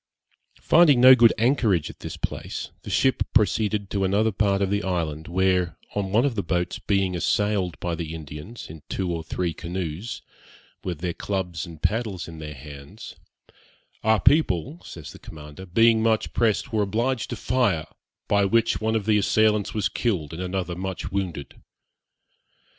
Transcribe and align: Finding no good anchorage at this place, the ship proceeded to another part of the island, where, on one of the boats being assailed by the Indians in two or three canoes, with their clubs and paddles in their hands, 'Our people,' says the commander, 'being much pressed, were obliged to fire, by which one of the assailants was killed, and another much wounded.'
Finding 0.63 0.99
no 0.99 1.13
good 1.13 1.31
anchorage 1.37 1.87
at 1.91 1.99
this 1.99 2.17
place, 2.17 2.71
the 2.81 2.89
ship 2.89 3.21
proceeded 3.35 3.91
to 3.91 4.03
another 4.03 4.31
part 4.31 4.59
of 4.59 4.71
the 4.71 4.81
island, 4.81 5.27
where, 5.27 5.77
on 5.93 6.09
one 6.11 6.25
of 6.25 6.33
the 6.33 6.41
boats 6.41 6.79
being 6.79 7.15
assailed 7.15 7.79
by 7.79 7.93
the 7.93 8.15
Indians 8.15 8.67
in 8.67 8.81
two 8.89 9.11
or 9.13 9.23
three 9.23 9.53
canoes, 9.53 10.23
with 10.83 11.01
their 11.01 11.13
clubs 11.13 11.67
and 11.67 11.83
paddles 11.83 12.27
in 12.27 12.39
their 12.39 12.55
hands, 12.55 13.15
'Our 14.03 14.19
people,' 14.19 14.81
says 14.83 15.11
the 15.11 15.19
commander, 15.19 15.67
'being 15.67 16.01
much 16.01 16.33
pressed, 16.33 16.73
were 16.73 16.81
obliged 16.81 17.29
to 17.29 17.35
fire, 17.35 17.85
by 18.27 18.43
which 18.43 18.81
one 18.81 18.95
of 18.95 19.05
the 19.05 19.19
assailants 19.19 19.75
was 19.75 19.87
killed, 19.87 20.33
and 20.33 20.41
another 20.41 20.73
much 20.75 21.11
wounded.' 21.11 21.61